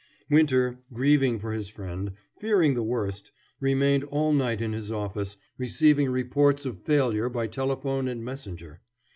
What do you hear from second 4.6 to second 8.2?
his office, receiving reports of failure by telephone